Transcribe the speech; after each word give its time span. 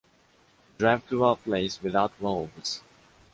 drive 0.79 1.07
to 1.07 1.23
a 1.23 1.35
place 1.35 1.79
without 1.83 2.11
wolves! 2.19 2.81